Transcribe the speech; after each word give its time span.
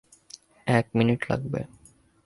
এক 0.67 0.85
মিনিট 0.95 1.21
লাগবে। 1.29 1.61